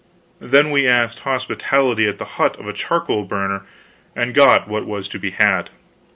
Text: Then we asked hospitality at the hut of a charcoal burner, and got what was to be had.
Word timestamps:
Then 0.39 0.71
we 0.71 0.87
asked 0.87 1.19
hospitality 1.19 2.07
at 2.07 2.17
the 2.17 2.25
hut 2.25 2.57
of 2.59 2.67
a 2.67 2.73
charcoal 2.73 3.23
burner, 3.23 3.67
and 4.15 4.33
got 4.33 4.67
what 4.67 4.87
was 4.87 5.07
to 5.09 5.19
be 5.19 5.29
had. 5.29 5.69